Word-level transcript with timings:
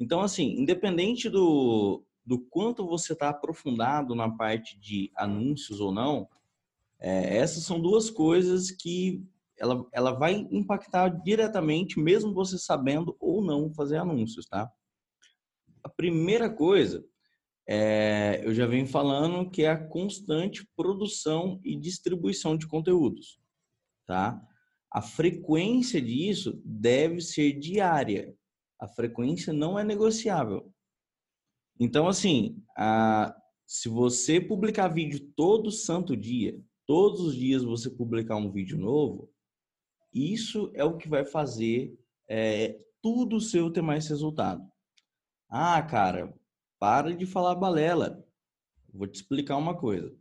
Então, 0.00 0.20
assim, 0.20 0.54
independente 0.60 1.28
do, 1.28 2.04
do 2.24 2.38
quanto 2.38 2.86
você 2.86 3.12
está 3.12 3.30
aprofundado 3.30 4.14
na 4.14 4.30
parte 4.30 4.78
de 4.78 5.10
anúncios 5.16 5.80
ou 5.80 5.92
não, 5.92 6.28
é, 7.00 7.36
essas 7.36 7.64
são 7.64 7.80
duas 7.80 8.10
coisas 8.10 8.70
que 8.70 9.24
ela, 9.58 9.86
ela 9.92 10.12
vai 10.12 10.46
impactar 10.50 11.08
diretamente, 11.08 11.98
mesmo 11.98 12.32
você 12.32 12.58
sabendo 12.58 13.16
ou 13.18 13.42
não 13.42 13.72
fazer 13.72 13.96
anúncios, 13.96 14.46
tá? 14.46 14.70
A 15.82 15.88
primeira 15.88 16.48
coisa, 16.48 17.04
é, 17.66 18.40
eu 18.44 18.54
já 18.54 18.66
venho 18.66 18.86
falando 18.86 19.50
que 19.50 19.62
é 19.62 19.70
a 19.70 19.88
constante 19.88 20.66
produção 20.76 21.60
e 21.64 21.76
distribuição 21.76 22.56
de 22.56 22.66
conteúdos, 22.66 23.38
tá? 24.06 24.40
A 24.90 25.02
frequência 25.02 26.00
disso 26.00 26.62
deve 26.64 27.20
ser 27.20 27.52
diária. 27.58 28.34
A 28.78 28.86
frequência 28.86 29.52
não 29.52 29.78
é 29.78 29.84
negociável. 29.84 30.72
Então, 31.80 32.08
assim, 32.08 32.62
a, 32.76 33.34
se 33.66 33.88
você 33.88 34.40
publicar 34.40 34.88
vídeo 34.88 35.32
todo 35.36 35.70
santo 35.70 36.16
dia, 36.16 36.60
todos 36.86 37.20
os 37.20 37.36
dias 37.36 37.62
você 37.62 37.90
publicar 37.90 38.36
um 38.36 38.50
vídeo 38.50 38.78
novo, 38.78 39.30
isso 40.12 40.70
é 40.74 40.84
o 40.84 40.96
que 40.96 41.08
vai 41.08 41.24
fazer 41.24 41.98
é, 42.28 42.80
tudo 43.02 43.36
o 43.36 43.40
seu 43.40 43.70
ter 43.70 43.82
mais 43.82 44.08
resultado. 44.08 44.66
Ah, 45.48 45.80
cara, 45.82 46.34
para 46.78 47.14
de 47.14 47.26
falar 47.26 47.54
balela. 47.54 48.24
Vou 48.92 49.06
te 49.06 49.16
explicar 49.16 49.56
uma 49.56 49.76
coisa. 49.76 50.14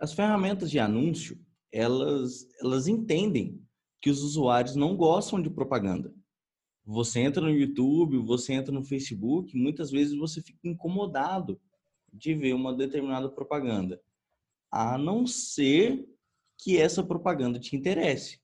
As 0.00 0.12
ferramentas 0.12 0.70
de 0.70 0.78
anúncio, 0.78 1.38
elas, 1.72 2.46
elas 2.60 2.86
entendem 2.86 3.60
que 4.00 4.10
os 4.10 4.22
usuários 4.22 4.76
não 4.76 4.96
gostam 4.96 5.42
de 5.42 5.50
propaganda. 5.50 6.14
Você 6.90 7.20
entra 7.20 7.42
no 7.42 7.50
YouTube, 7.50 8.16
você 8.16 8.54
entra 8.54 8.72
no 8.72 8.82
Facebook, 8.82 9.54
muitas 9.54 9.90
vezes 9.90 10.16
você 10.16 10.40
fica 10.40 10.66
incomodado 10.66 11.60
de 12.10 12.32
ver 12.32 12.54
uma 12.54 12.74
determinada 12.74 13.28
propaganda, 13.28 14.00
a 14.70 14.96
não 14.96 15.26
ser 15.26 16.08
que 16.56 16.78
essa 16.78 17.04
propaganda 17.04 17.58
te 17.58 17.76
interesse. 17.76 18.40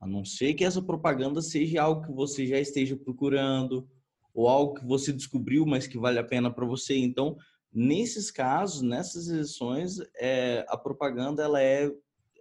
A 0.00 0.08
não 0.08 0.24
ser 0.24 0.54
que 0.54 0.64
essa 0.64 0.82
propaganda 0.82 1.40
seja 1.40 1.82
algo 1.82 2.04
que 2.04 2.12
você 2.12 2.48
já 2.48 2.58
esteja 2.58 2.96
procurando 2.96 3.88
ou 4.34 4.48
algo 4.48 4.74
que 4.74 4.84
você 4.84 5.12
descobriu, 5.12 5.64
mas 5.64 5.86
que 5.86 5.98
vale 5.98 6.18
a 6.18 6.24
pena 6.24 6.52
para 6.52 6.66
você. 6.66 6.96
Então, 6.96 7.36
nesses 7.72 8.28
casos, 8.28 8.82
nessas 8.82 9.28
exceções, 9.28 9.98
é, 10.16 10.66
a 10.68 10.76
propaganda 10.76 11.44
ela 11.44 11.62
é, 11.62 11.88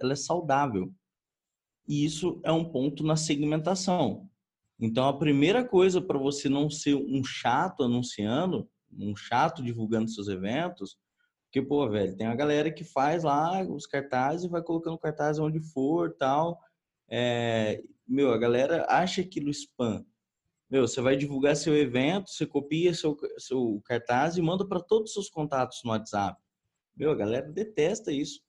ela 0.02 0.13
é 0.13 0.16
saudável. 0.16 0.91
E 1.88 2.03
isso 2.03 2.41
é 2.44 2.52
um 2.52 2.66
ponto 2.66 3.03
na 3.03 3.16
segmentação. 3.16 4.28
Então, 4.80 5.08
a 5.08 5.17
primeira 5.17 5.63
coisa 5.67 6.02
para 6.02 6.17
você 6.17 6.47
não 6.47 6.69
ser 6.69 6.95
um 6.95 7.23
chato 7.23 7.83
anunciando, 7.83 8.69
um 8.91 9.16
chato 9.16 9.61
divulgando 9.61 10.09
seus 10.09 10.27
eventos, 10.30 10.97
porque, 11.45 11.61
pô, 11.61 11.89
velho, 11.89 12.16
tem 12.16 12.27
a 12.27 12.35
galera 12.35 12.72
que 12.72 12.83
faz 12.83 13.23
lá 13.23 13.63
os 13.63 13.85
cartazes 13.85 14.45
e 14.45 14.50
vai 14.50 14.61
colocando 14.61 14.97
cartaz 14.97 15.39
onde 15.39 15.59
for, 15.59 16.16
tal. 16.16 16.59
É, 17.09 17.81
meu, 18.07 18.31
a 18.31 18.38
galera 18.38 18.85
acha 18.88 19.22
aquilo 19.22 19.50
spam. 19.50 20.05
Meu, 20.69 20.88
você 20.88 21.02
vai 21.02 21.17
divulgar 21.17 21.55
seu 21.55 21.75
evento, 21.75 22.30
você 22.30 22.45
copia 22.45 22.94
seu, 22.94 23.17
seu 23.39 23.81
cartaz 23.83 24.38
e 24.38 24.41
manda 24.41 24.66
para 24.67 24.80
todos 24.80 25.09
os 25.09 25.13
seus 25.13 25.30
contatos 25.30 25.81
no 25.83 25.89
WhatsApp. 25.89 26.39
Meu, 26.95 27.11
a 27.11 27.16
galera 27.16 27.52
detesta 27.52 28.11
isso. 28.11 28.41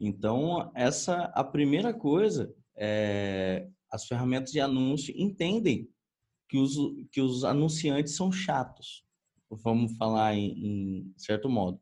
Então, 0.00 0.72
essa 0.74 1.24
a 1.34 1.44
primeira 1.44 1.92
coisa 1.92 2.54
é 2.74 3.68
as 3.92 4.06
ferramentas 4.06 4.50
de 4.50 4.60
anúncio 4.60 5.14
entendem 5.16 5.88
que 6.48 6.58
os, 6.58 6.76
que 7.10 7.20
os 7.20 7.44
anunciantes 7.44 8.16
são 8.16 8.32
chatos, 8.32 9.04
vamos 9.50 9.96
falar 9.96 10.34
em, 10.34 10.52
em 10.58 11.14
certo 11.16 11.48
modo. 11.48 11.80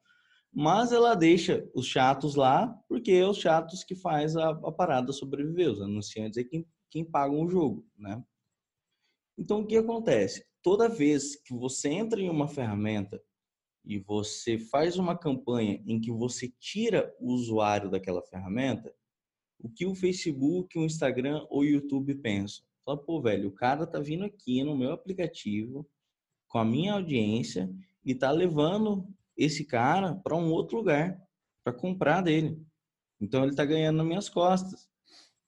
Mas 0.53 0.91
ela 0.91 1.15
deixa 1.15 1.69
os 1.75 1.87
chatos 1.87 2.35
lá, 2.35 2.67
porque 2.89 3.13
é 3.13 3.27
os 3.27 3.39
chatos 3.39 3.85
que 3.85 3.95
faz 3.95 4.37
a, 4.37 4.51
a 4.51 4.73
parada 4.73 5.13
sobreviver. 5.13 5.71
Os 5.71 5.81
anunciantes 5.81 6.39
é 6.39 6.45
quem, 6.45 6.67
quem 6.91 7.09
o 7.15 7.49
jogo, 7.49 7.87
né? 7.97 8.23
Então, 9.39 9.61
o 9.61 9.67
que 9.67 9.77
acontece? 9.77 10.45
Toda 10.63 10.89
vez 10.89 11.37
que 11.37 11.55
você 11.55 11.89
entra 11.89 12.21
em 12.21 12.29
uma 12.29 12.49
ferramenta 12.49 13.23
e 13.85 13.99
você 13.99 14.59
faz 14.59 14.99
uma 14.99 15.17
campanha 15.17 15.83
em 15.87 16.01
que 16.01 16.11
você 16.11 16.53
tira 16.59 17.15
o 17.19 17.33
usuário 17.33 17.89
daquela 17.89 18.23
ferramenta, 18.23 18.95
o 19.63 19.69
que 19.69 19.87
o 19.87 19.95
Facebook, 19.95 20.79
o 20.79 20.85
Instagram 20.85 21.47
ou 21.49 21.61
o 21.61 21.65
YouTube 21.65 22.15
pensam. 22.17 22.65
Fala, 22.85 22.99
pô, 22.99 23.21
velho, 23.21 23.49
o 23.49 23.53
cara 23.53 23.87
tá 23.87 24.01
vindo 24.01 24.25
aqui 24.25 24.65
no 24.65 24.77
meu 24.77 24.93
aplicativo 24.93 25.89
com 26.49 26.59
a 26.59 26.65
minha 26.65 26.95
audiência 26.95 27.71
e 28.05 28.15
tá 28.15 28.31
levando 28.31 29.07
esse 29.37 29.65
cara 29.65 30.15
para 30.15 30.37
um 30.37 30.51
outro 30.51 30.79
lugar 30.79 31.21
para 31.63 31.73
comprar 31.73 32.23
dele. 32.23 32.61
Então 33.21 33.45
ele 33.45 33.55
tá 33.55 33.65
ganhando 33.65 33.99
nas 33.99 34.07
minhas 34.07 34.29
costas, 34.29 34.89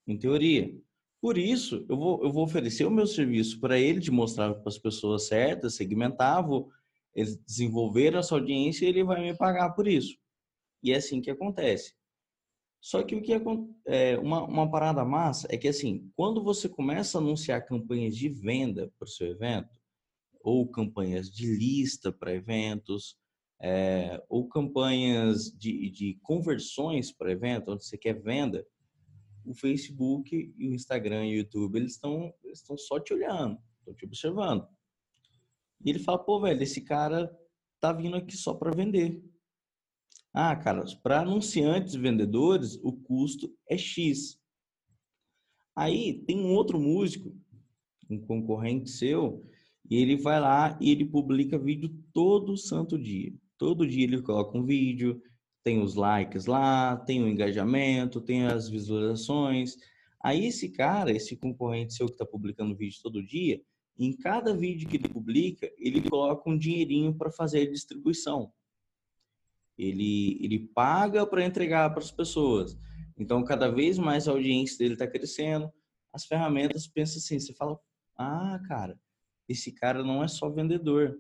em 0.07 0.17
teoria. 0.17 0.73
Por 1.21 1.39
isso, 1.39 1.87
eu 1.89 1.97
vou, 1.97 2.23
eu 2.23 2.33
vou 2.33 2.45
oferecer 2.45 2.85
o 2.85 2.91
meu 2.91 3.07
serviço 3.07 3.61
para 3.61 3.79
ele, 3.79 4.01
de 4.01 4.11
mostrar 4.11 4.55
para 4.55 4.69
as 4.69 4.79
pessoas 4.79 5.27
certas, 5.27 5.75
segmentar, 5.75 6.47
vou 6.47 6.71
desenvolver 7.47 8.15
essa 8.15 8.35
audiência 8.35 8.85
e 8.85 8.89
ele 8.89 9.05
vai 9.05 9.21
me 9.23 9.37
pagar 9.37 9.71
por 9.71 9.87
isso. 9.87 10.17
E 10.83 10.93
é 10.93 10.97
assim 10.97 11.21
que 11.21 11.31
acontece. 11.31 11.95
Só 12.83 13.01
que 13.05 13.15
o 13.15 13.23
que 13.23 13.33
é 13.33 14.19
uma, 14.19 14.43
uma 14.43 14.69
parada 14.69 15.05
massa 15.05 15.47
é 15.49 15.57
que 15.57 15.69
assim, 15.69 16.11
quando 16.17 16.43
você 16.43 16.69
começa 16.69 17.17
a 17.17 17.21
anunciar 17.21 17.65
campanhas 17.65 18.17
de 18.17 18.29
venda 18.29 18.93
para 18.99 19.07
o 19.07 19.09
seu 19.09 19.29
evento, 19.29 19.81
ou 20.43 20.69
campanhas 20.69 21.31
de 21.31 21.47
lista 21.47 22.11
para 22.13 22.35
eventos, 22.35 23.17
é, 23.61 24.21
ou 24.29 24.49
campanhas 24.49 25.45
de, 25.57 25.91
de 25.91 26.19
conversões 26.23 27.13
para 27.13 27.31
evento, 27.31 27.71
onde 27.71 27.85
você 27.85 27.97
quer 27.97 28.21
venda, 28.21 28.67
o 29.45 29.55
Facebook 29.55 30.53
e 30.59 30.69
o 30.69 30.75
Instagram 30.75 31.27
e 31.27 31.35
o 31.35 31.39
YouTube, 31.39 31.77
eles 31.77 31.93
estão 31.93 32.35
estão 32.47 32.77
só 32.77 32.99
te 32.99 33.15
olhando, 33.15 33.61
estão 33.79 33.95
te 33.95 34.05
observando. 34.05 34.67
E 35.85 35.89
ele 35.89 36.01
fala, 36.01 36.19
pô, 36.19 36.41
velho, 36.41 36.61
esse 36.61 36.81
cara 36.81 37.33
tá 37.79 37.93
vindo 37.93 38.17
aqui 38.17 38.37
só 38.37 38.55
para 38.55 38.75
vender. 38.75 39.23
Ah, 40.35 40.57
Carlos, 40.57 40.95
para 40.95 41.21
anunciantes 41.21 41.93
e 41.93 41.99
vendedores, 41.99 42.81
o 42.83 42.91
custo 42.93 43.55
é 43.69 43.77
X. 43.77 44.41
Aí 45.77 46.25
tem 46.27 46.39
um 46.41 46.55
outro 46.55 46.81
músico, 46.81 47.37
um 48.09 48.19
concorrente 48.19 48.89
seu, 48.89 49.47
e 49.91 49.97
ele 49.97 50.17
vai 50.17 50.41
lá 50.41 50.79
e 50.81 50.91
ele 50.91 51.05
publica 51.05 51.59
vídeo 51.59 51.95
todo 52.15 52.57
santo 52.57 52.99
dia. 52.99 53.31
Todo 53.59 53.87
dia 53.87 54.05
ele 54.05 54.23
coloca 54.23 54.57
um 54.57 54.65
vídeo, 54.65 55.21
tem 55.63 55.83
os 55.83 55.95
likes 55.95 56.47
lá, 56.47 56.97
tem 56.97 57.23
o 57.23 57.29
engajamento, 57.29 58.19
tem 58.19 58.47
as 58.47 58.71
visualizações. 58.71 59.77
Aí 60.25 60.47
esse 60.47 60.71
cara, 60.71 61.13
esse 61.13 61.37
concorrente 61.37 61.93
seu 61.93 62.07
que 62.07 62.13
está 62.13 62.25
publicando 62.25 62.75
vídeo 62.75 62.99
todo 63.03 63.23
dia, 63.23 63.61
em 63.99 64.17
cada 64.17 64.57
vídeo 64.57 64.89
que 64.89 64.97
ele 64.97 65.11
publica, 65.11 65.71
ele 65.77 66.01
coloca 66.09 66.49
um 66.49 66.57
dinheirinho 66.57 67.15
para 67.15 67.31
fazer 67.31 67.69
a 67.69 67.71
distribuição 67.71 68.51
ele, 69.83 70.39
ele 70.41 70.59
paga 70.75 71.27
para 71.27 71.45
entregar 71.45 71.91
para 71.91 72.03
as 72.03 72.13
pessoas. 72.13 72.79
Então, 73.19 73.45
cada 73.45 73.69
vez 73.69 73.99
mais 73.99 74.29
a 74.29 74.31
audiência 74.31 74.79
dele 74.79 74.95
está 74.95 75.07
crescendo. 75.07 75.73
As 76.13 76.25
ferramentas 76.25 76.87
pensam 76.87 77.19
assim, 77.19 77.41
você 77.41 77.53
fala, 77.53 77.79
ah, 78.17 78.61
cara, 78.69 78.99
esse 79.49 79.73
cara 79.73 80.05
não 80.05 80.23
é 80.23 80.29
só 80.29 80.49
vendedor, 80.49 81.19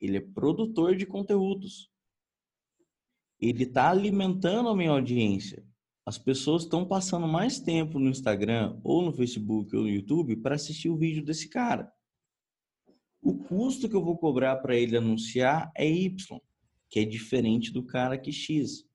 ele 0.00 0.16
é 0.16 0.20
produtor 0.20 0.96
de 0.96 1.04
conteúdos. 1.04 1.90
Ele 3.40 3.64
está 3.64 3.90
alimentando 3.90 4.68
a 4.68 4.76
minha 4.76 4.90
audiência. 4.90 5.64
As 6.06 6.16
pessoas 6.16 6.62
estão 6.62 6.86
passando 6.86 7.26
mais 7.26 7.58
tempo 7.58 7.98
no 7.98 8.08
Instagram, 8.08 8.78
ou 8.82 9.02
no 9.02 9.12
Facebook, 9.12 9.74
ou 9.76 9.82
no 9.82 9.88
YouTube 9.88 10.36
para 10.36 10.54
assistir 10.54 10.88
o 10.88 10.96
vídeo 10.96 11.24
desse 11.24 11.48
cara. 11.48 11.92
O 13.20 13.36
custo 13.44 13.88
que 13.88 13.96
eu 13.96 14.04
vou 14.04 14.16
cobrar 14.16 14.56
para 14.56 14.76
ele 14.76 14.96
anunciar 14.96 15.70
é 15.74 15.86
Y 15.86 16.40
que 16.88 17.00
é 17.00 17.04
diferente 17.04 17.72
do 17.72 17.82
cara 17.82 18.18
que 18.18 18.32
X. 18.32 18.86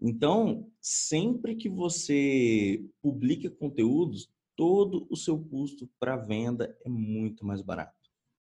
Então, 0.00 0.70
sempre 0.80 1.54
que 1.54 1.68
você 1.68 2.84
publica 3.00 3.50
conteúdos, 3.50 4.30
todo 4.56 5.06
o 5.10 5.16
seu 5.16 5.38
custo 5.38 5.88
para 5.98 6.16
venda 6.16 6.76
é 6.84 6.88
muito 6.88 7.44
mais 7.44 7.62
barato. 7.62 8.03